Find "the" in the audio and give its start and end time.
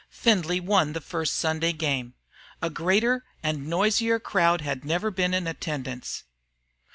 0.93-0.99